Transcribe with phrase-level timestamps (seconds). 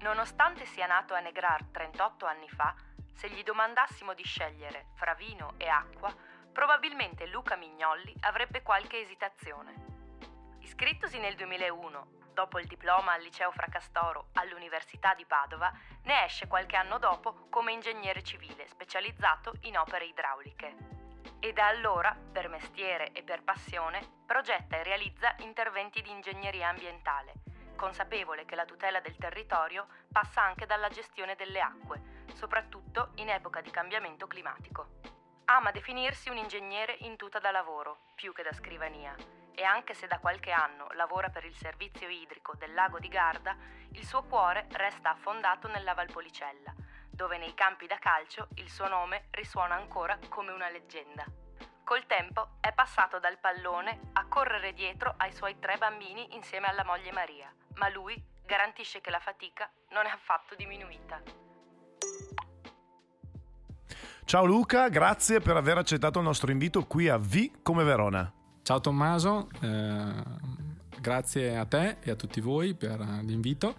[0.00, 2.74] Nonostante sia nato a Negrar 38 anni fa,
[3.12, 6.10] se gli domandassimo di scegliere fra vino e acqua,
[6.50, 9.74] probabilmente Luca Mignolli avrebbe qualche esitazione.
[10.60, 15.70] Iscrittosi nel 2001, dopo il diploma al liceo Fracastoro all'Università di Padova,
[16.04, 20.76] ne esce qualche anno dopo come ingegnere civile specializzato in opere idrauliche.
[21.40, 27.49] E da allora, per mestiere e per passione, progetta e realizza interventi di ingegneria ambientale
[27.80, 33.62] consapevole che la tutela del territorio passa anche dalla gestione delle acque, soprattutto in epoca
[33.62, 35.00] di cambiamento climatico.
[35.46, 39.16] Ama definirsi un ingegnere in tuta da lavoro, più che da scrivania,
[39.54, 43.56] e anche se da qualche anno lavora per il servizio idrico del lago di Garda,
[43.92, 46.74] il suo cuore resta affondato nella Valpolicella,
[47.08, 51.24] dove nei campi da calcio il suo nome risuona ancora come una leggenda.
[51.90, 56.84] Col tempo è passato dal pallone a correre dietro ai suoi tre bambini insieme alla
[56.84, 58.14] moglie Maria, ma lui
[58.46, 61.20] garantisce che la fatica non è affatto diminuita.
[64.24, 68.32] Ciao Luca, grazie per aver accettato il nostro invito qui a V come Verona.
[68.62, 70.12] Ciao Tommaso, eh,
[71.00, 73.74] grazie a te e a tutti voi per l'invito.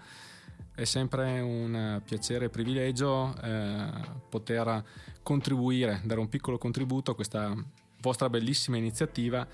[0.75, 3.89] È sempre un piacere e privilegio eh,
[4.27, 4.83] poter
[5.23, 7.55] contribuire, dare un piccolo contributo a questa
[8.01, 9.47] vostra bellissima iniziativa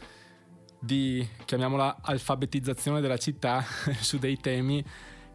[0.80, 3.64] di, chiamiamola, alfabetizzazione della città
[4.00, 4.84] su dei temi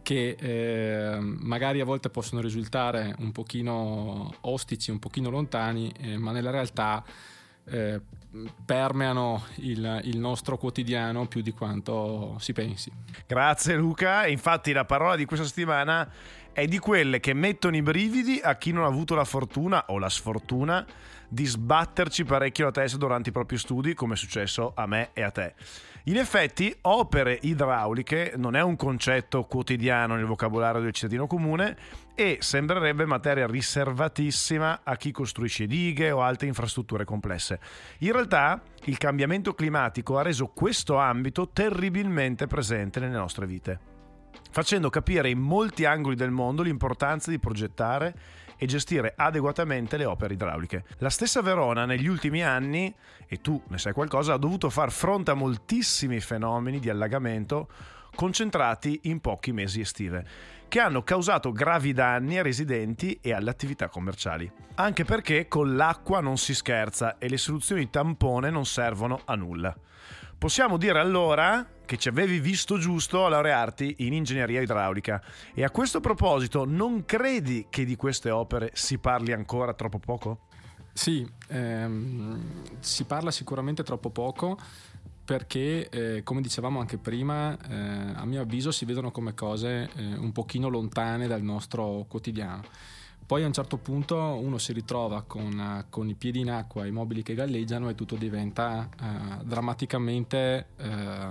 [0.03, 6.33] che eh, magari a volte possono risultare un pochino ostici, un pochino lontani, eh, ma
[6.33, 7.05] nella realtà
[7.65, 8.01] eh,
[8.65, 12.91] permeano il, il, nostro quotidiano più di quanto si pensi.
[13.27, 16.11] Grazie Luca, infatti la parola di questa settimana
[16.53, 19.99] è di quelle che mettono i brividi a chi non ha avuto la fortuna o
[19.99, 20.85] la sfortuna
[21.33, 25.23] di sbatterci parecchio la testa durante i propri studi, come è successo a me e
[25.23, 25.55] a te.
[26.05, 31.75] In effetti, opere idrauliche non è un concetto quotidiano nel vocabolario del cittadino comune
[32.15, 37.61] e sembrerebbe materia riservatissima a chi costruisce dighe o altre infrastrutture complesse.
[38.01, 43.91] In realtà, il cambiamento climatico ha reso questo ambito terribilmente presente nelle nostre vite
[44.51, 48.15] facendo capire in molti angoli del mondo l'importanza di progettare
[48.57, 50.85] e gestire adeguatamente le opere idrauliche.
[50.99, 52.95] La stessa Verona negli ultimi anni,
[53.27, 57.69] e tu ne sai qualcosa, ha dovuto far fronte a moltissimi fenomeni di allagamento
[58.15, 60.27] concentrati in pochi mesi estive,
[60.69, 64.51] che hanno causato gravi danni ai residenti e alle attività commerciali.
[64.75, 69.77] Anche perché con l'acqua non si scherza e le soluzioni tampone non servono a nulla.
[70.43, 75.23] Possiamo dire allora che ci avevi visto giusto a laurearti in ingegneria idraulica
[75.55, 80.49] e a questo proposito non credi che di queste opere si parli ancora troppo poco?
[80.93, 84.59] Sì, ehm, si parla sicuramente troppo poco
[85.25, 90.15] perché, eh, come dicevamo anche prima, eh, a mio avviso si vedono come cose eh,
[90.17, 92.65] un pochino lontane dal nostro quotidiano.
[93.33, 96.91] Poi a un certo punto uno si ritrova con, con i piedi in acqua, i
[96.91, 101.31] mobili che galleggiano e tutto diventa eh, drammaticamente eh,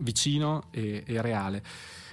[0.00, 1.62] vicino e, e reale.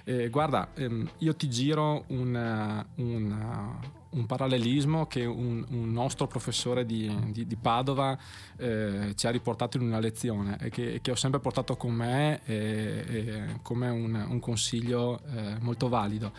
[0.03, 3.75] Eh, guarda, ehm, io ti giro un, un,
[4.11, 8.15] un parallelismo che un, un, nostro professore di, di, di Padova
[8.57, 12.41] eh, ci ha riportato in una lezione e che, che ho sempre portato con me
[12.45, 16.33] e, e come un, consiglio eh, molto valido.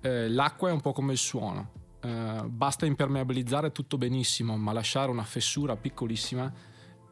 [0.00, 5.10] Eh, l'acqua è un po' come il suono eh, basta impermeabilizzare tutto benissimo, ma lasciare
[5.10, 6.52] una fessura piccolissima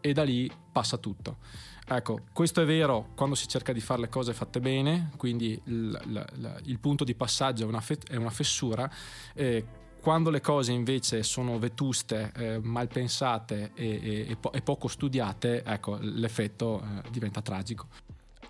[0.01, 1.39] e da lì passa tutto.
[1.87, 6.01] Ecco, questo è vero quando si cerca di fare le cose fatte bene, quindi il,
[6.07, 8.91] il, il punto di passaggio è una, fe, è una fessura.
[9.35, 9.65] Eh,
[10.01, 14.89] quando le cose invece sono vetuste, eh, mal pensate e, e, e, po- e, poco
[14.89, 17.89] studiate, ecco, l'effetto eh, diventa tragico.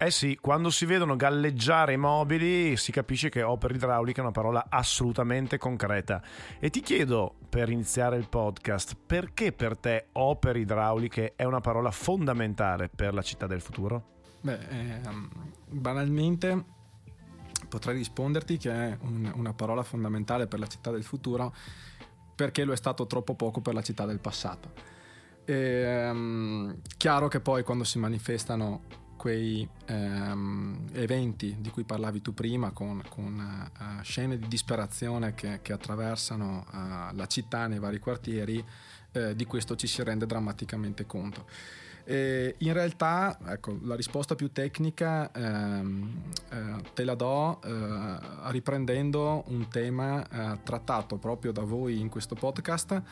[0.02, 4.30] Eh sì, quando si vedono galleggiare i mobili si capisce che opera idraulica è una
[4.30, 6.22] parola assolutamente concreta.
[6.58, 11.90] E ti chiedo, per iniziare il podcast, perché per te opere idrauliche è una parola
[11.90, 14.20] fondamentale per la città del futuro?
[14.40, 15.28] Beh, ehm,
[15.68, 16.64] banalmente
[17.68, 21.54] potrei risponderti che è un, una parola fondamentale per la città del futuro
[22.34, 24.72] perché lo è stato troppo poco per la città del passato.
[25.44, 32.32] E, ehm, chiaro che poi quando si manifestano quei ehm, eventi di cui parlavi tu
[32.32, 37.98] prima, con, con uh, scene di disperazione che, che attraversano uh, la città nei vari
[37.98, 38.64] quartieri,
[39.12, 41.46] uh, di questo ci si rende drammaticamente conto.
[42.04, 48.18] E in realtà, ecco, la risposta più tecnica ehm, eh, te la do eh,
[48.50, 53.02] riprendendo un tema eh, trattato proprio da voi in questo podcast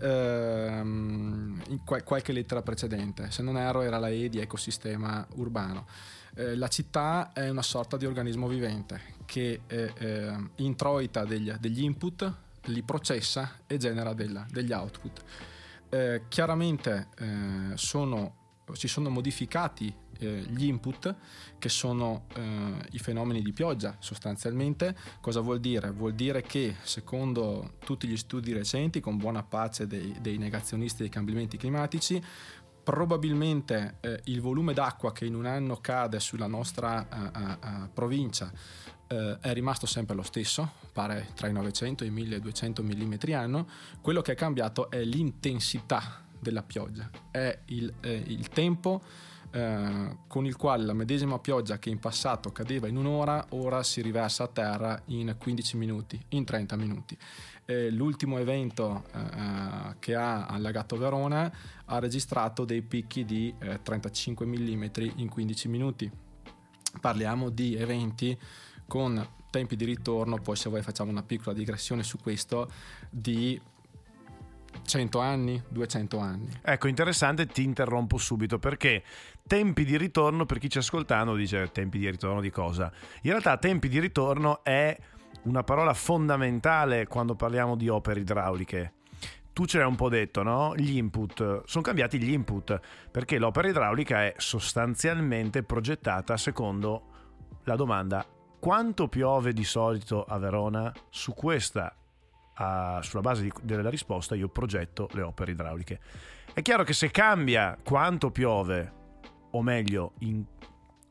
[0.00, 3.30] ehm, in qual- qualche lettera precedente.
[3.30, 5.86] Se non erro era la E di ecosistema urbano.
[6.34, 11.82] Eh, la città è una sorta di organismo vivente che eh, eh, introita degli, degli,
[11.82, 12.32] input,
[12.66, 15.22] li processa e genera della, degli output.
[15.90, 18.37] Eh, chiaramente eh, sono
[18.74, 21.14] si sono modificati eh, gli input
[21.58, 22.42] che sono eh,
[22.90, 24.96] i fenomeni di pioggia sostanzialmente.
[25.20, 25.90] Cosa vuol dire?
[25.90, 31.10] Vuol dire che secondo tutti gli studi recenti, con buona pace dei, dei negazionisti dei
[31.10, 32.22] cambiamenti climatici,
[32.82, 38.50] probabilmente eh, il volume d'acqua che in un anno cade sulla nostra uh, uh, provincia
[39.08, 43.68] uh, è rimasto sempre lo stesso, pare tra i 900 e i 1200 mm anno,
[44.00, 49.00] quello che è cambiato è l'intensità della pioggia, è il, eh, il tempo
[49.50, 54.02] eh, con il quale la medesima pioggia che in passato cadeva in un'ora, ora si
[54.02, 57.16] riversa a terra in 15 minuti, in 30 minuti.
[57.64, 61.50] Eh, l'ultimo evento eh, che ha allagato Verona
[61.86, 64.84] ha registrato dei picchi di 35 eh, mm
[65.16, 66.10] in 15 minuti.
[67.00, 68.38] Parliamo di eventi
[68.86, 72.70] con tempi di ritorno, poi se vuoi facciamo una piccola digressione su questo,
[73.08, 73.58] di
[74.88, 76.48] 100 anni, 200 anni.
[76.62, 79.04] Ecco, interessante, ti interrompo subito perché
[79.46, 82.90] tempi di ritorno, per chi ci ascoltando dice tempi di ritorno di cosa?
[83.22, 84.96] In realtà tempi di ritorno è
[85.42, 88.94] una parola fondamentale quando parliamo di opere idrauliche.
[89.52, 90.74] Tu ce l'hai un po' detto, no?
[90.74, 92.80] Gli input, sono cambiati gli input,
[93.10, 97.02] perché l'opera idraulica è sostanzialmente progettata secondo
[97.64, 98.26] la domanda
[98.58, 100.92] quanto piove di solito a Verona?
[101.10, 101.94] Su questa
[102.58, 106.00] a, sulla base di, della risposta io progetto le opere idrauliche.
[106.52, 108.92] È chiaro che se cambia quanto piove,
[109.50, 110.44] o meglio in,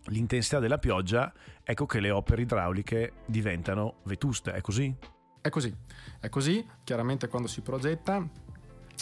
[0.06, 1.34] l'intensità della pioggia,
[1.64, 4.94] ecco che le opere idrauliche diventano vetuste, è così?
[5.40, 5.74] È così,
[6.20, 8.28] è così, chiaramente quando si progetta,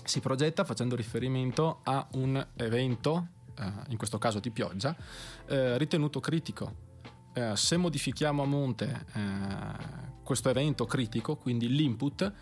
[0.03, 3.27] si progetta facendo riferimento a un evento,
[3.57, 4.95] eh, in questo caso di pioggia,
[5.48, 6.83] eh, ritenuto critico.
[7.33, 12.33] Eh, se modifichiamo a monte eh, questo evento critico, quindi l'input,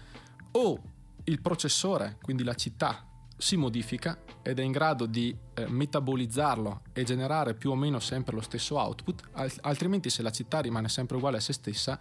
[0.52, 0.82] o
[1.26, 3.06] il processore, quindi la città,
[3.38, 8.34] si modifica ed è in grado di eh, metabolizzarlo e generare più o meno sempre
[8.34, 9.30] lo stesso output,
[9.62, 12.00] altrimenti se la città rimane sempre uguale a se stessa,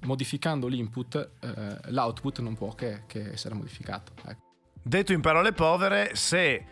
[0.00, 4.12] modificando l'input, eh, l'output non può che, che essere modificato.
[4.26, 4.48] Ecco.
[4.82, 6.64] Detto in parole povere, se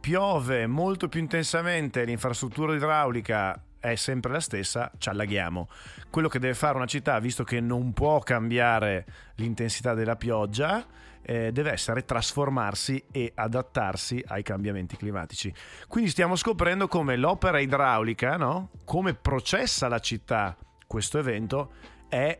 [0.00, 5.68] piove molto più intensamente l'infrastruttura idraulica è sempre la stessa, ci allaghiamo.
[6.08, 9.04] Quello che deve fare una città, visto che non può cambiare
[9.36, 10.86] l'intensità della pioggia,
[11.20, 15.52] eh, deve essere trasformarsi e adattarsi ai cambiamenti climatici.
[15.88, 18.70] Quindi stiamo scoprendo come l'opera idraulica, no?
[18.84, 20.56] come processa la città
[20.86, 21.72] questo evento,
[22.08, 22.38] è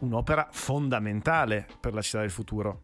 [0.00, 2.82] un'opera fondamentale per la città del futuro.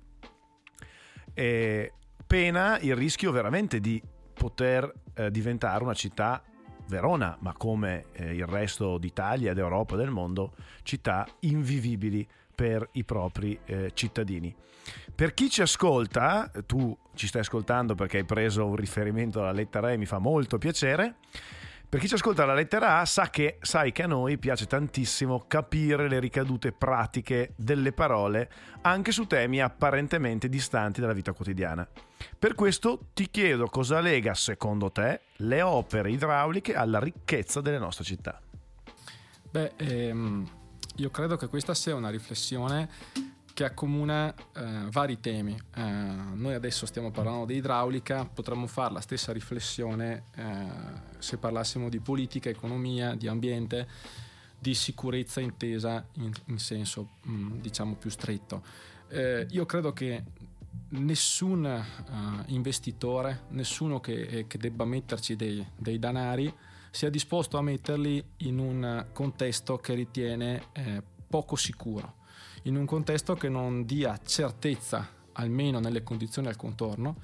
[1.34, 1.93] E
[2.26, 4.02] pena il rischio veramente di
[4.32, 6.43] poter eh, diventare una città
[6.88, 10.52] Verona, ma come eh, il resto d'Italia, d'Europa del mondo,
[10.82, 14.55] città invivibili per i propri eh, cittadini.
[15.14, 19.92] Per chi ci ascolta, tu ci stai ascoltando perché hai preso un riferimento alla lettera
[19.92, 21.16] E, mi fa molto piacere.
[21.90, 25.47] Per chi ci ascolta la lettera A sa che, sai che a noi piace tantissimo
[25.49, 28.50] capire le ricadute pratiche delle parole
[28.83, 31.88] anche su temi apparentemente distanti dalla vita quotidiana.
[32.38, 38.04] Per questo ti chiedo cosa lega secondo te le opere idrauliche alla ricchezza delle nostre
[38.04, 38.38] città.
[39.50, 40.47] Beh, ehm,
[40.97, 42.90] io credo che questa sia una riflessione
[43.58, 45.60] che accomuna eh, vari temi.
[45.74, 50.66] Eh, noi adesso stiamo parlando di idraulica, potremmo fare la stessa riflessione eh,
[51.18, 53.88] se parlassimo di politica, economia, di ambiente,
[54.56, 58.62] di sicurezza intesa in, in senso mh, mm, diciamo più stretto.
[59.08, 60.22] Eh, io credo che
[60.90, 66.54] nessun uh, investitore, nessuno che, che debba metterci dei, dei, danari,
[66.92, 72.17] sia disposto a metterli in un contesto che ritiene eh, poco sicuro
[72.68, 77.16] in un contesto che non dia certezza, almeno nelle condizioni al contorno,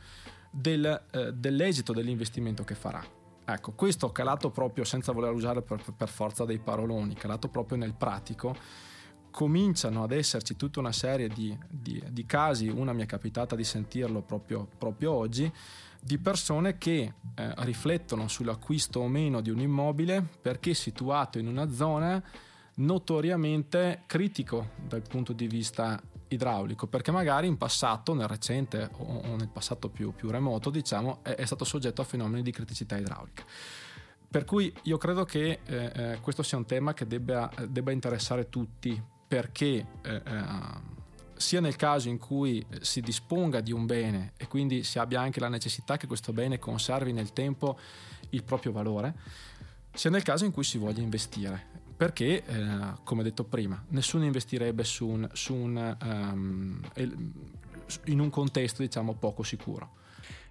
[0.51, 3.05] del, eh, dell'esito dell'investimento che farà.
[3.45, 7.95] Ecco, questo calato proprio, senza voler usare per, per forza dei paroloni, calato proprio nel
[7.95, 8.57] pratico,
[9.31, 13.65] cominciano ad esserci tutta una serie di, di, di casi, una mi è capitata di
[13.65, 15.53] sentirlo proprio, proprio oggi,
[16.01, 21.71] di persone che eh, riflettono sull'acquisto o meno di un immobile perché situato in una
[21.71, 22.23] zona
[22.77, 29.49] notoriamente critico dal punto di vista idraulico, perché magari in passato, nel recente o nel
[29.49, 33.45] passato più, più remoto, diciamo, è, è, stato soggetto a fenomeni di criticità idraulica.
[34.29, 38.49] Per cui io credo che eh, eh questo sia un tema che debba, debba interessare
[38.49, 40.93] tutti, perché eh, eh
[41.37, 45.41] sia nel caso in cui si disponga di un bene e quindi si abbia anche
[45.41, 47.77] la necessità che questo bene conservi nel tempo
[48.31, 49.15] il proprio valore,
[49.93, 51.84] sia nel caso in cui si voglia investire.
[51.97, 56.81] Perché, eh, come detto prima, nessuno investirebbe su un, su un, um,
[58.07, 60.03] in un contesto diciamo poco sicuro.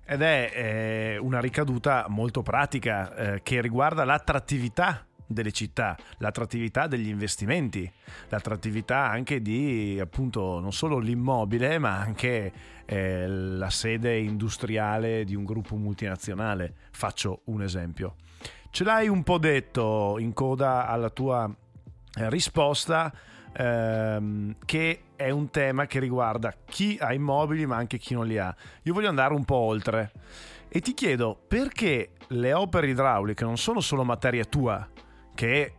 [0.06, 7.08] Ed è eh, una ricaduta molto pratica eh, che riguarda l'attrattività delle città, l'attrattività degli
[7.08, 7.90] investimenti,
[8.30, 12.52] l'attrattività anche di appunto non solo l'immobile ma anche
[12.86, 16.74] eh, la sede industriale di un gruppo multinazionale.
[16.92, 18.16] Faccio un esempio.
[18.74, 23.14] Ce l'hai un po' detto in coda alla tua eh, risposta
[23.56, 28.40] ehm, che è un tema che riguarda chi ha immobili ma anche chi non li
[28.40, 28.54] ha.
[28.82, 30.12] Io voglio andare un po' oltre
[30.70, 34.90] e ti chiedo perché le opere idrauliche non sono solo materia tua,
[35.36, 35.74] che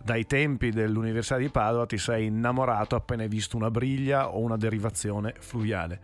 [0.00, 4.56] dai tempi dell'Università di Padova ti sei innamorato appena hai visto una briglia o una
[4.56, 6.00] derivazione fluviale.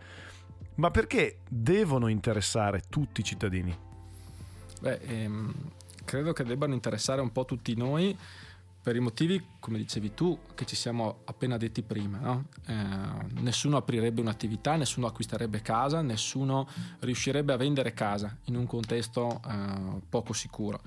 [0.75, 3.73] Ma perché devono interessare tutti i cittadini?
[4.81, 5.53] Beh, ehm,
[6.05, 8.17] credo che debbano interessare un po' tutti noi
[8.83, 12.19] per i motivi, come dicevi tu, che ci siamo appena detti prima.
[12.19, 12.45] No?
[12.67, 16.67] Eh, nessuno aprirebbe un'attività, nessuno acquisterebbe casa, nessuno
[16.99, 20.81] riuscirebbe a vendere casa in un contesto eh, poco sicuro.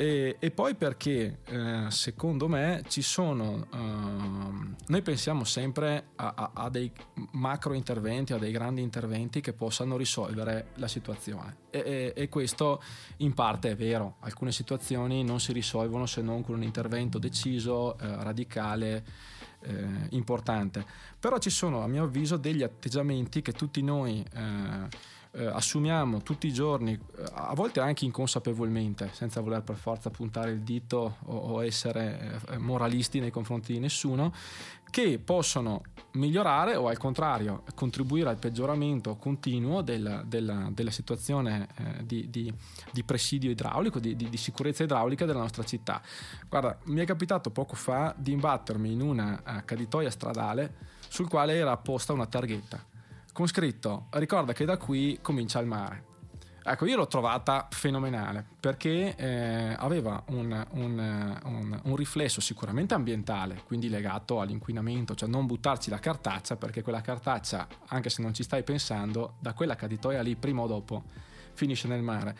[0.00, 6.50] E, e poi perché eh, secondo me ci sono, uh, noi pensiamo sempre a, a,
[6.54, 6.92] a, dei
[7.32, 12.80] macro interventi, a dei grandi interventi che possano risolvere la situazione e, e, e, questo
[13.16, 17.98] in parte è vero, alcune situazioni non si risolvono se non con un intervento deciso,
[17.98, 19.04] eh, radicale.
[19.60, 20.86] Eh, importante
[21.18, 24.88] però ci sono a mio avviso degli atteggiamenti che tutti noi eh,
[25.32, 30.50] eh, assumiamo tutti i giorni, eh, a volte anche inconsapevolmente, senza voler per forza puntare
[30.50, 34.32] il dito o, o essere eh, moralisti nei confronti di nessuno,
[34.90, 35.82] che possono
[36.12, 42.52] migliorare o al contrario contribuire al peggioramento continuo della, della, della situazione eh, di, di,
[42.90, 46.00] di, presidio idraulico, di, di, sicurezza idraulica della nostra città.
[46.48, 51.54] Guarda, mi è capitato poco fa di imbattermi in una uh, caditoia stradale sul quale
[51.54, 52.87] era apposta una targhetta
[53.38, 56.06] con scritto ricorda che da qui comincia il mare.
[56.64, 63.62] Ecco, io l'ho trovata fenomenale perché eh, aveva un, un, un, un, riflesso sicuramente ambientale,
[63.64, 68.42] quindi legato all'inquinamento, cioè non buttarci la cartaccia perché quella cartaccia, anche se non ci
[68.42, 71.04] stai pensando, da quella caditoia lì prima o dopo
[71.52, 72.36] finisce nel mare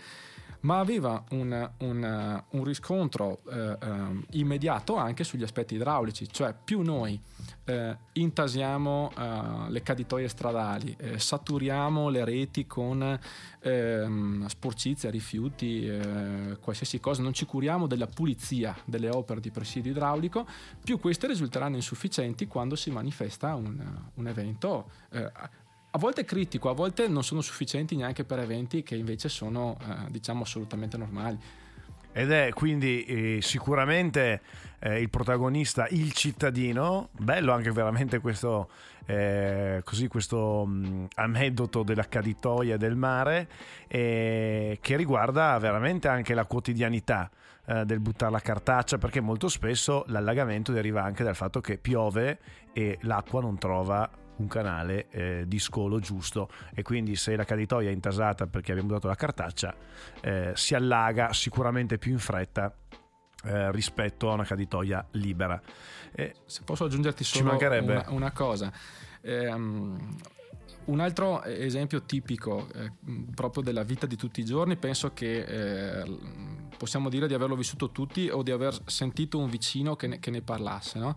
[0.61, 3.97] ma aveva un, un, un riscontro eh, eh,
[4.33, 7.21] immediato anche sugli aspetti idraulici, cioè più noi
[7.65, 13.19] eh, intasiamo eh, le caditoie stradali, eh, saturiamo le reti con
[13.61, 19.91] ehm, sporcizia, rifiuti, eh, qualsiasi cosa, non ci curiamo della pulizia delle opere di presidio
[19.93, 20.47] idraulico,
[20.83, 23.81] più queste risulteranno insufficienti quando si manifesta un,
[24.15, 24.91] un evento
[25.99, 30.11] a volte critico, a volte non sono sufficienti neanche per eventi che invece sono eh,
[30.11, 31.37] diciamo assolutamente normali.
[32.13, 34.41] Ed è quindi eh, sicuramente
[34.79, 38.71] eh, il protagonista, il cittadino, bello anche veramente questo,
[39.07, 43.49] eh, così, questo mh, mm, aneddoto della caditoia del mare
[43.89, 47.29] che riguarda veramente anche la quotidianità
[47.67, 52.39] eh, del buttare la cartaccia perché molto spesso l'allagamento deriva anche dal fatto che piove
[52.73, 57.91] e l'acqua non trova un canale eh, di scolo giusto e quindi se la caditoia
[57.91, 59.75] è intasata perché abbiamo dato la cartaccia
[60.21, 62.73] eh, si allaga sicuramente più in fretta
[63.45, 65.61] eh, rispetto a una caditoia libera.
[66.45, 68.73] se posso aggiungerti solo una, una, cosa.
[69.23, 70.17] Um,
[70.89, 72.91] un altro esempio tipico eh,
[73.35, 76.19] proprio della vita di tutti i giorni, penso che eh,
[76.77, 80.31] possiamo dire di averlo vissuto tutti o di aver sentito un vicino che ne, che
[80.31, 80.99] ne parlasse.
[80.99, 81.17] No?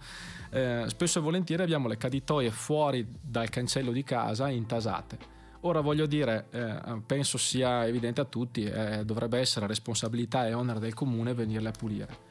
[0.49, 5.39] Eh, spesso e volentieri abbiamo le caditoie fuori dal cancello di casa intasate.
[5.61, 10.79] Ora voglio dire, eh, penso sia evidente a tutti, eh, dovrebbe essere responsabilità e onere
[10.79, 12.29] del comune venirle a pulire.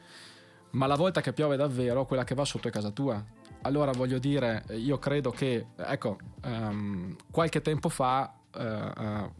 [0.71, 3.23] Ma la volta che piove davvero, quella che va sotto è casa tua
[3.63, 9.31] allora voglio dire, io credo che, ecco, um, qualche tempo fa uh, uh,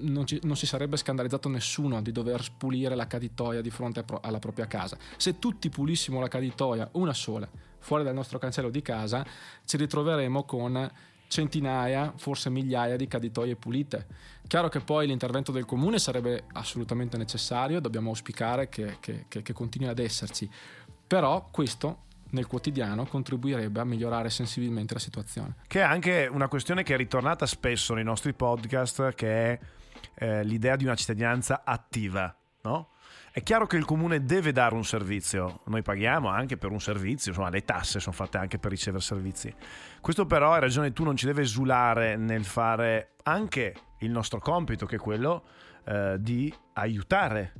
[0.00, 4.20] non, ci, non, si sarebbe scandalizzato nessuno di dover pulire la caditoia di fronte pro-
[4.22, 4.96] alla propria casa.
[5.16, 9.24] Se tutti pulissimo la caditoia, una sola, fuori dal nostro cancello di casa
[9.64, 10.90] ci ritroveremo con
[11.26, 14.06] centinaia, forse migliaia di caditoie pulite.
[14.46, 19.52] Chiaro che poi l'intervento del comune sarebbe assolutamente necessario, dobbiamo auspicare che, che, che, che
[19.52, 20.48] continui ad esserci,
[21.06, 22.02] però questo
[22.34, 25.54] nel quotidiano contribuirebbe a migliorare sensibilmente la situazione.
[25.66, 29.58] Che è anche una questione che è ritornata spesso nei nostri podcast, che è
[30.16, 32.90] eh, l'idea di una cittadinanza attiva, no?
[33.30, 37.32] È chiaro che il comune deve dare un servizio, noi paghiamo anche per un servizio,
[37.32, 39.52] insomma le tasse sono fatte anche per ricevere servizi.
[40.00, 44.86] Questo però hai ragione tu, non ci deve esulare nel fare anche il nostro compito,
[44.86, 45.42] che è quello
[45.84, 47.54] eh, di aiutare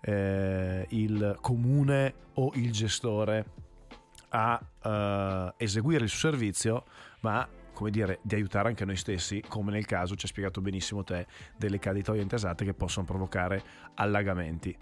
[0.00, 3.44] eh, il comune o il gestore
[4.32, 6.84] a uh, eseguire il suo servizio,
[7.20, 11.02] ma come dire, di aiutare anche noi stessi, come nel caso ci ha spiegato benissimo
[11.02, 13.62] te, delle caditoie intasate che possono provocare
[13.94, 14.76] allagamenti.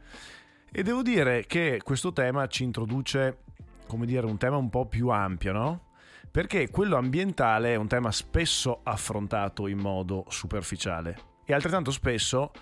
[0.72, 3.38] E devo dire che questo tema ci introduce,
[3.86, 5.88] come dire, un tema un po' più ampio, no?
[6.30, 12.52] Perché quello ambientale è un tema spesso affrontato in modo superficiale e altrettanto spesso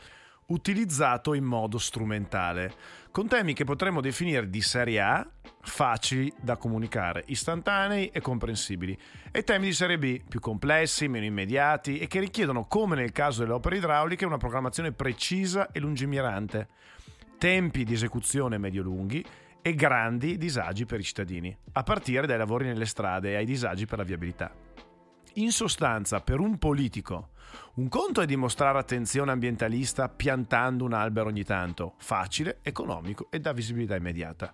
[0.49, 2.73] utilizzato in modo strumentale,
[3.11, 5.29] con temi che potremmo definire di serie A,
[5.61, 8.97] facili da comunicare, istantanei e comprensibili,
[9.31, 13.41] e temi di serie B, più complessi, meno immediati e che richiedono, come nel caso
[13.41, 16.69] delle opere idrauliche, una programmazione precisa e lungimirante,
[17.39, 19.25] tempi di esecuzione medio-lunghi
[19.61, 23.87] e grandi disagi per i cittadini, a partire dai lavori nelle strade e ai disagi
[23.87, 24.68] per la viabilità.
[25.39, 27.31] In sostanza, per un politico,
[27.75, 33.53] un conto è dimostrare attenzione ambientalista piantando un albero ogni tanto, facile, economico e da
[33.53, 34.53] visibilità immediata.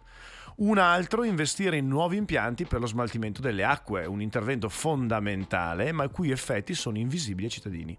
[0.57, 6.05] Un altro investire in nuovi impianti per lo smaltimento delle acque, un intervento fondamentale ma
[6.05, 7.99] i cui effetti sono invisibili ai cittadini.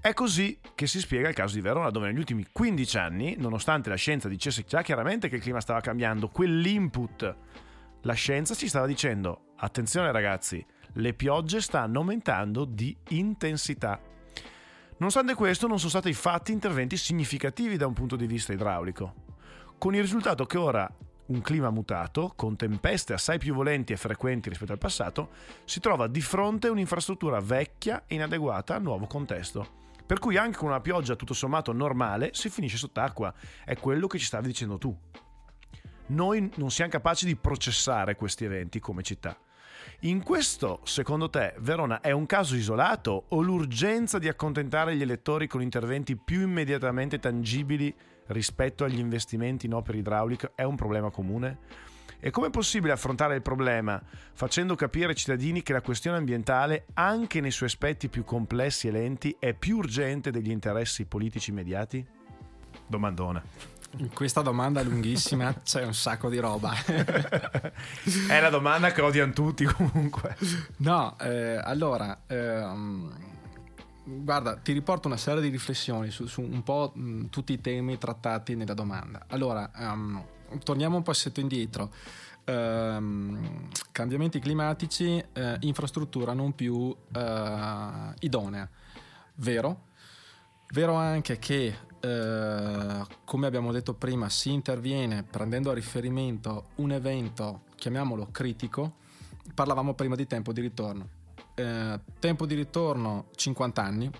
[0.00, 3.88] È così che si spiega il caso di Verona, dove negli ultimi 15 anni, nonostante
[3.88, 7.36] la scienza dicesse già chiaramente che il clima stava cambiando, quell'input,
[8.02, 14.00] la scienza ci stava dicendo, attenzione ragazzi, le piogge stanno aumentando di intensità.
[14.96, 19.14] Nonostante questo non sono stati fatti interventi significativi da un punto di vista idraulico,
[19.78, 20.90] con il risultato che ora
[21.26, 25.30] un clima mutato, con tempeste assai più volenti e frequenti rispetto al passato,
[25.64, 29.82] si trova di fronte a un'infrastruttura vecchia e inadeguata al nuovo contesto.
[30.06, 33.32] Per cui anche con una pioggia tutto sommato normale si finisce sott'acqua.
[33.64, 34.94] È quello che ci stavi dicendo tu.
[36.08, 39.34] Noi non siamo capaci di processare questi eventi come città.
[40.00, 45.46] In questo, secondo te, Verona è un caso isolato o l'urgenza di accontentare gli elettori
[45.46, 47.94] con interventi più immediatamente tangibili
[48.26, 51.58] rispetto agli investimenti in opere idrauliche è un problema comune?
[52.20, 54.02] E come è possibile affrontare il problema
[54.32, 58.90] facendo capire ai cittadini che la questione ambientale, anche nei suoi aspetti più complessi e
[58.90, 62.04] lenti, è più urgente degli interessi politici immediati?
[62.86, 63.42] Domandona.
[63.96, 66.72] In questa domanda lunghissima c'è un sacco di roba.
[66.84, 70.36] È la domanda che odiano tutti comunque.
[70.78, 73.12] No, eh, allora, ehm,
[74.04, 77.96] guarda, ti riporto una serie di riflessioni su, su un po' mh, tutti i temi
[77.96, 79.26] trattati nella domanda.
[79.28, 80.24] Allora, um,
[80.64, 81.92] torniamo un passetto indietro.
[82.46, 86.96] Um, cambiamenti climatici, uh, infrastruttura non più uh,
[88.18, 88.68] idonea.
[89.36, 89.92] Vero?
[90.72, 97.62] Vero anche che eh, come abbiamo detto prima, si interviene prendendo a riferimento un evento,
[97.76, 98.96] chiamiamolo critico,
[99.54, 101.08] parlavamo prima di tempo di ritorno.
[101.54, 104.10] Eh, tempo di ritorno 50 anni,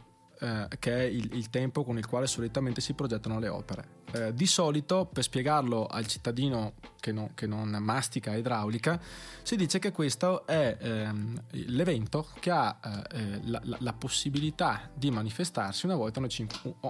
[0.44, 4.02] eh, che è il, il, tempo con il quale solitamente si progettano le opere.
[4.12, 9.00] Eh, di solito, per spiegarlo al cittadino che, no, che, non mastica idraulica,
[9.42, 12.78] si dice che questo è ehm, l'evento che ha
[13.10, 16.20] eh, la, la, la, possibilità di manifestarsi una volta,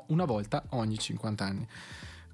[0.06, 1.68] una volta ogni 50 anni.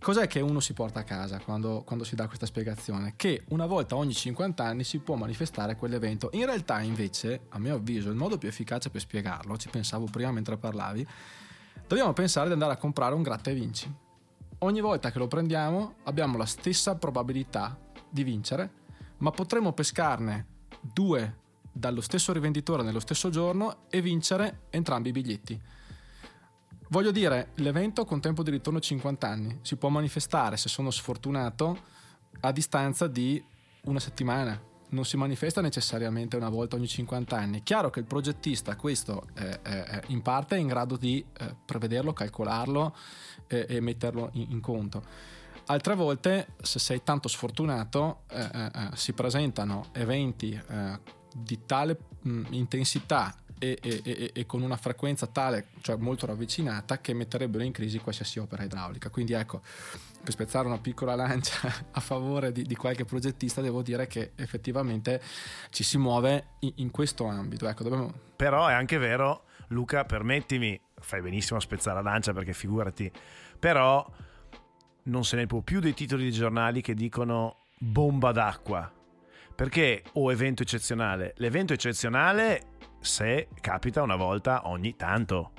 [0.03, 3.13] Cos'è che uno si porta a casa quando, quando, si dà questa spiegazione?
[3.17, 6.31] Che una volta ogni 50 anni si può manifestare quell'evento.
[6.33, 10.33] In realtà, invece, a mio avviso, il modo più efficace per spiegarlo, ci pensavo prima
[10.33, 11.07] mentre parlavi,
[11.87, 13.95] dobbiamo pensare di andare a comprare un gratta e vinci.
[14.61, 18.73] Ogni volta che lo prendiamo abbiamo la stessa probabilità di vincere,
[19.19, 20.47] ma potremo pescarne
[20.81, 21.37] due
[21.71, 25.61] dallo stesso rivenditore nello stesso giorno e vincere entrambi i biglietti.
[26.91, 31.79] Voglio dire, l'evento con tempo di ritorno 50 anni si può manifestare, se sono sfortunato,
[32.41, 33.41] a distanza di
[33.83, 34.61] una settimana.
[34.89, 37.63] Non si manifesta necessariamente una volta ogni 50 anni.
[37.63, 42.13] Chiaro che il progettista questo eh, eh, in parte è in grado di eh, prevederlo,
[42.13, 42.97] calcolarlo
[43.47, 45.03] e metterlo in, in, conto.
[45.67, 50.61] Altre volte, se sei tanto sfortunato, eh, eh, eh, si presentano eventi
[51.33, 57.13] di tale mh, intensità e, e, e, con una frequenza tale, cioè molto ravvicinata, che
[57.13, 59.11] metterebbero in crisi qualsiasi opera idraulica.
[59.11, 59.61] Quindi ecco,
[60.23, 65.21] per spezzare una piccola lancia a favore di, di qualche progettista, devo dire che effettivamente
[65.69, 67.69] ci si muove in, in questo ambito.
[67.69, 68.13] Ecco, dobbiamo...
[68.35, 73.13] Però è anche vero, Luca, permettimi, fai benissimo a spezzare la lancia perché figurati,
[73.59, 74.05] però
[75.03, 78.91] non se ne può più dei titoli di giornali che dicono bomba d'acqua.
[79.55, 81.35] Perché o evento eccezionale?
[81.37, 82.70] L'evento eccezionale
[83.01, 85.53] se capita una volta ogni tanto.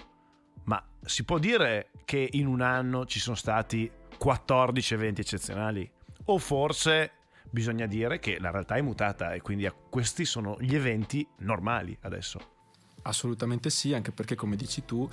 [0.64, 5.90] Ma si può dire che in un anno ci sono stati 14 eventi eccezionali?
[6.26, 7.12] O forse
[7.50, 12.40] bisogna dire che la realtà è mutata e quindi questi sono gli eventi normali adesso?
[13.04, 15.10] Assolutamente sì, anche perché come dici tu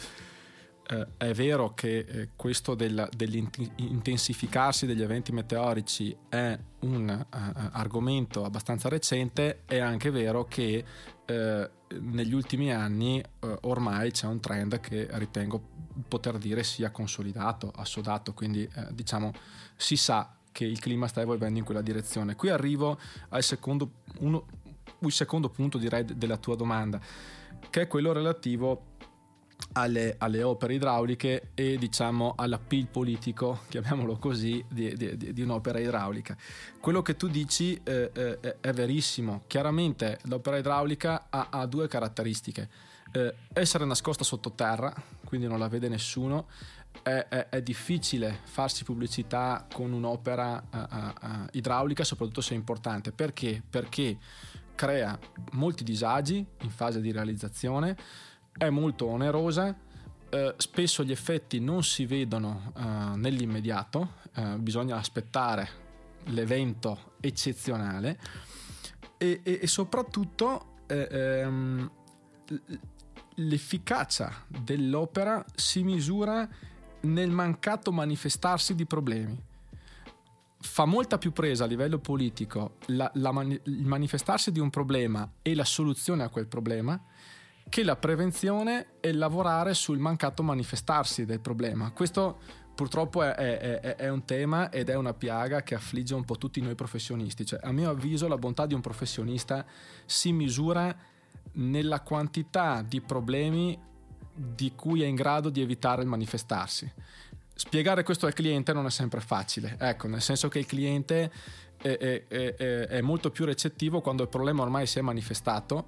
[0.90, 7.36] eh, è vero che eh, questo del, dell'intensificarsi degli eventi meteorici è un uh,
[7.72, 10.84] argomento abbastanza recente, è anche vero che
[11.30, 15.76] eh, negli ultimi anni eh, ormai c'è un trend che ritengo
[16.08, 19.32] poter dire sia consolidato, assodato, quindi eh, diciamo
[19.76, 22.34] si sa che il clima sta evolvendo in quella direzione.
[22.34, 24.46] Qui arrivo al secondo, uno,
[25.08, 26.98] secondo punto direi della tua domanda,
[27.68, 28.96] che è quello relativo
[29.72, 36.36] alle, alle, opere idrauliche e diciamo all'appeal politico, chiamiamolo così, di, di, di, un'opera idraulica.
[36.80, 39.42] Quello che tu dici eh, eh, è verissimo.
[39.46, 42.68] Chiaramente l'opera idraulica ha, ha due caratteristiche.
[43.12, 44.94] Eh, essere nascosta sottoterra,
[45.24, 46.46] quindi non la vede nessuno,
[47.02, 53.12] è, è, è difficile farsi pubblicità con un'opera uh, uh, idraulica, soprattutto se è importante.
[53.12, 53.62] Perché?
[53.68, 54.18] Perché
[54.74, 55.18] crea
[55.52, 57.96] molti disagi in fase di realizzazione,
[58.58, 59.74] è molto onerosa,
[60.30, 65.86] eh, spesso gli effetti non si vedono eh, nell'immediato, eh, bisogna aspettare
[66.24, 68.18] l'evento eccezionale.
[69.16, 71.90] E, e, e soprattutto eh, ehm,
[73.36, 76.48] l'efficacia dell'opera si misura
[77.00, 79.46] nel mancato manifestarsi di problemi.
[80.60, 85.54] Fa molta più presa a livello politico la, la il manifestarsi di un problema e
[85.54, 87.00] la soluzione a quel problema
[87.68, 91.90] che la prevenzione e lavorare sul mancato manifestarsi del problema.
[91.90, 92.38] Questo
[92.74, 96.60] purtroppo è, è, è, un tema ed è una piaga che affligge un po' tutti
[96.60, 97.44] noi professionisti.
[97.44, 99.64] Cioè, a mio avviso la bontà di un professionista
[100.06, 100.96] si misura
[101.54, 103.76] nella quantità di problemi
[104.32, 106.90] di cui è in grado di evitare il manifestarsi.
[107.52, 111.32] Spiegare questo al cliente non è sempre facile, ecco, nel senso che il cliente
[111.76, 115.86] è, è molto più recettivo quando il problema ormai si è manifestato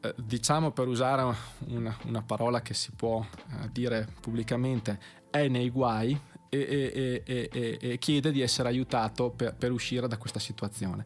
[0.00, 1.22] eh, diciamo per usare
[1.66, 4.98] una, una, parola che si può eh, dire pubblicamente,
[5.30, 10.16] è nei guai e, e, e, e chiede di essere aiutato per, per, uscire da
[10.16, 11.04] questa situazione.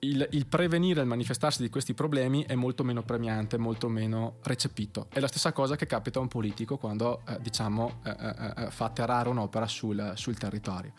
[0.00, 5.06] Il, il, prevenire il manifestarsi di questi problemi è molto meno premiante, molto meno recepito.
[5.10, 8.86] È la stessa cosa che capita a un politico quando eh, diciamo, eh, eh, fa
[8.86, 10.92] atterrare un'opera sul, sul territorio.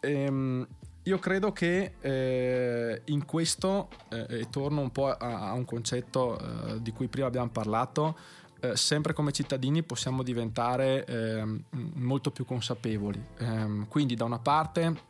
[0.00, 0.66] Ehm,
[1.02, 6.38] io credo che eh, in questo, eh, e torno un po' a, a un concetto
[6.38, 8.16] eh, di cui prima abbiamo parlato,
[8.60, 13.24] eh, sempre come cittadini possiamo diventare ehm, molto più consapevoli.
[13.38, 15.06] Ehm, quindi da una parte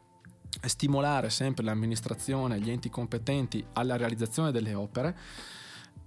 [0.63, 5.17] stimolare sempre l'amministrazione, gli enti competenti alla realizzazione delle opere,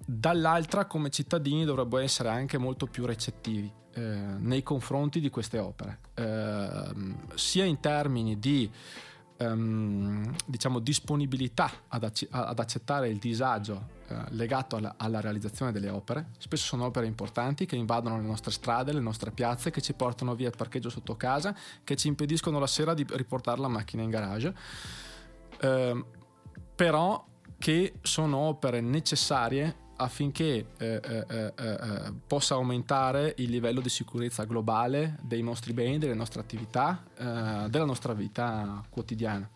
[0.06, 6.00] dall'altra come cittadini dovrebbero essere anche molto più recettivi eh, nei confronti di queste opere,
[6.16, 6.94] eh,
[7.36, 8.70] sia in termini di
[9.42, 15.90] ehm, diciamo, disponibilità ad, ac- ad, accettare il disagio eh, legato alla, alla, realizzazione delle
[15.90, 16.28] opere.
[16.38, 20.36] Spesso sono opere importanti che invadono le nostre strade, le nostre piazze, che ci portano
[20.36, 24.10] via il parcheggio sotto casa, che ci impediscono la sera di riportare la macchina in
[24.10, 24.54] garage.
[25.60, 26.06] Eh,
[26.76, 27.26] però
[27.58, 34.44] che sono opere necessarie affinché eh, eh, eh, eh, possa aumentare il livello di sicurezza
[34.44, 39.50] globale dei nostri beni, delle nostre attività, eh, della nostra vita quotidiana.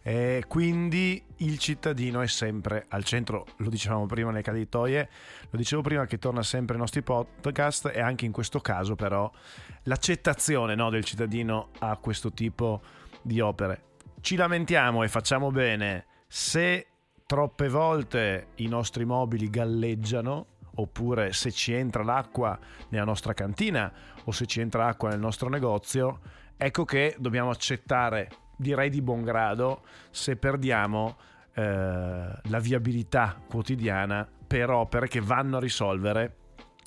[0.00, 5.08] E quindi il cittadino è sempre al centro, lo dicevamo prima nelle caditoie,
[5.50, 9.30] lo dicevo prima che torna sempre ai nostri podcast e anche in questo caso però
[9.84, 12.80] l'accettazione no, del cittadino a questo tipo
[13.22, 13.90] di opere.
[14.20, 16.91] Ci lamentiamo e facciamo bene se
[17.32, 22.58] troppe volte i nostri mobili galleggiano, oppure se ci entra l'acqua
[22.90, 23.90] nella nostra cantina
[24.24, 26.20] o se ci entra acqua nel nostro negozio,
[26.58, 31.16] ecco che dobbiamo accettare, direi di buon grado, se perdiamo
[31.54, 36.36] eh, la viabilità quotidiana per opere che vanno a risolvere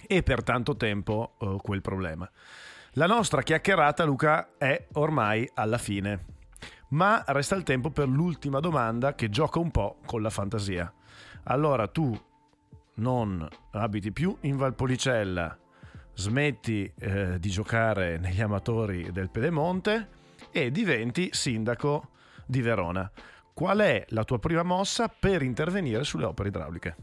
[0.05, 2.29] e per tanto tempo eh, quel problema.
[2.91, 6.34] La nostra chiacchierata, Luca, è ormai alla fine
[6.95, 10.91] ma resta il tempo per l'ultima domanda che gioca un po' con la fantasia.
[11.43, 12.17] Allora tu
[12.95, 15.57] non abiti più in Valpolicella,
[16.13, 20.07] smetti eh, di giocare negli amatori del Pedemonte
[20.51, 22.11] e diventi sindaco
[22.45, 23.11] di Verona.
[23.53, 26.95] Qual è la tua prima mossa per intervenire sulle opere idrauliche?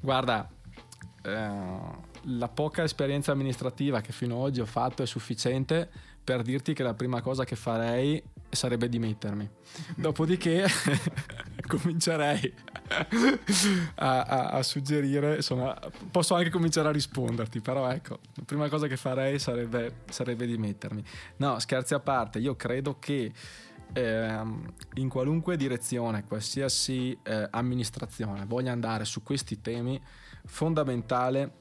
[0.00, 0.48] Guarda,
[1.22, 1.50] eh,
[2.22, 5.90] la poca esperienza amministrativa che fino ad oggi ho fatto è sufficiente
[6.22, 9.48] per dirti che la prima cosa che farei sarebbe dimettermi.
[9.96, 10.66] Dopodiché
[11.66, 12.54] comincerei
[13.96, 15.76] a, a, a, suggerire, insomma,
[16.10, 21.02] posso anche cominciare a risponderti, però ecco, la prima cosa che farei sarebbe, sarebbe dimettermi.
[21.36, 23.32] No, scherzi a parte, io credo che
[23.94, 24.42] eh,
[24.94, 30.00] in qualunque direzione, qualsiasi eh, amministrazione voglia andare su questi temi,
[30.44, 31.60] fondamentale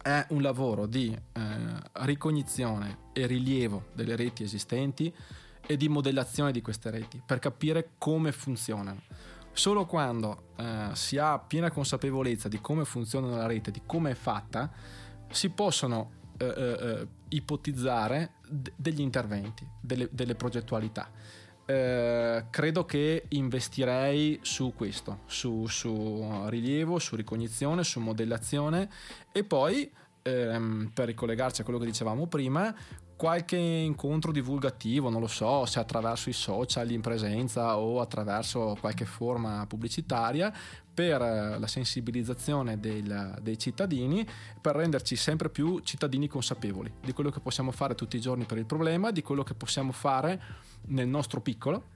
[0.00, 1.40] è un lavoro di eh,
[2.04, 5.12] ricognizione e rilievo delle reti esistenti
[5.66, 9.02] e di modellazione di queste reti per capire come funzionano.
[9.52, 14.14] Solo quando eh, si ha piena consapevolezza di come funziona la rete, di come è
[14.14, 14.70] fatta,
[15.30, 21.10] si possono eh, eh, eh ipotizzare d- degli interventi, delle, delle progettualità.
[21.66, 28.88] Eh, credo che investirei su questo, su, su, rilievo, su ricognizione, su modellazione
[29.32, 29.90] e poi,
[30.22, 32.74] ehm, per ricollegarci a quello che dicevamo prima,
[33.16, 39.04] qualche incontro divulgativo, non lo so, se attraverso i social in presenza o attraverso qualche
[39.04, 40.52] forma pubblicitaria
[40.92, 44.26] per eh, la sensibilizzazione del, dei cittadini,
[44.60, 48.58] per renderci sempre più cittadini consapevoli di quello che possiamo fare tutti i giorni per
[48.58, 50.40] il problema, di quello che possiamo fare
[50.86, 51.92] nel nostro piccolo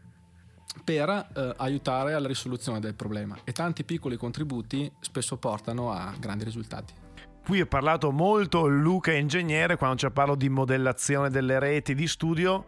[0.84, 6.44] per eh, aiutare alla risoluzione del problema e tanti piccoli contributi spesso portano a grandi
[6.44, 7.06] risultati.
[7.48, 12.66] Qui ho parlato molto Luca ingegnere quando ci parlo di modellazione delle reti di studio.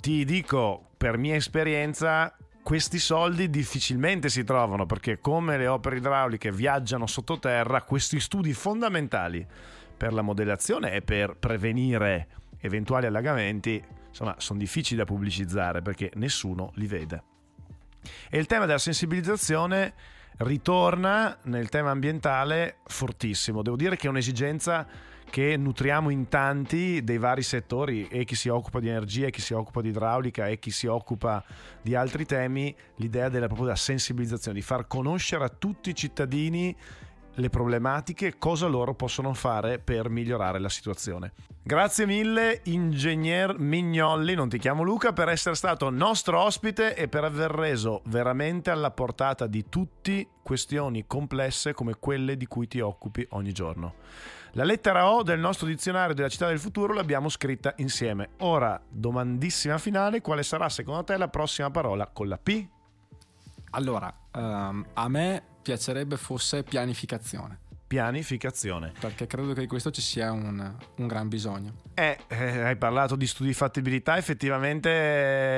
[0.00, 6.50] Ti dico per mia esperienza questi soldi difficilmente si trovano perché come le opere idrauliche
[6.50, 9.46] viaggiano sottoterra, questi studi fondamentali
[9.98, 16.70] per la modellazione e per prevenire eventuali allagamenti insomma, sono difficili da pubblicizzare perché nessuno
[16.76, 17.22] li vede.
[18.30, 19.92] E il tema della sensibilizzazione
[20.38, 23.62] ritorna nel tema ambientale fortissimo.
[23.62, 24.86] Devo dire che è un'esigenza
[25.32, 29.40] che nutriamo in tanti dei vari settori e chi si occupa di energia, e chi
[29.40, 31.42] si occupa di idraulica e chi si occupa
[31.80, 36.76] di altri temi, l'idea della propria della sensibilizzazione, di far conoscere a tutti i cittadini
[37.34, 41.32] le problematiche, cosa loro possono fare per migliorare la situazione.
[41.62, 47.24] Grazie mille, ingegner Mignolli, non ti chiamo Luca, per essere stato nostro ospite e per
[47.24, 53.26] aver reso veramente alla portata di tutti questioni complesse come quelle di cui ti occupi
[53.30, 53.94] ogni giorno.
[54.54, 58.30] La lettera O del nostro dizionario della città del futuro l'abbiamo scritta insieme.
[58.40, 62.66] Ora, domandissima finale, quale sarà secondo te la prossima parola con la P?
[63.70, 67.58] Allora, um, a me piacerebbe fosse pianificazione.
[67.86, 68.92] Pianificazione.
[68.98, 71.74] Perché credo che di questo ci sia un, un gran bisogno.
[71.92, 74.88] Eh, eh, hai parlato di studi di fattibilità, effettivamente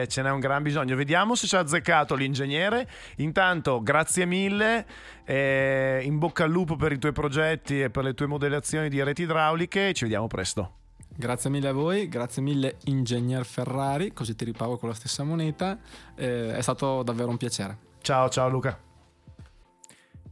[0.03, 0.97] eh, ce n'è un gran bisogno.
[0.97, 2.89] Vediamo se ci ha azzeccato l'ingegnere.
[3.19, 4.85] Intanto, grazie mille,
[5.25, 9.01] eh, in bocca al lupo per i tuoi progetti e per le tue modellazioni di
[9.01, 9.95] reti idrauliche.
[9.95, 10.79] Ci vediamo presto.
[11.17, 15.79] Grazie mille a voi, grazie mille Ingegner Ferrari, così ti ripago con la stessa moneta.
[16.17, 17.79] Eh, è stato davvero un piacere.
[18.01, 18.94] Ciao, ciao Luca.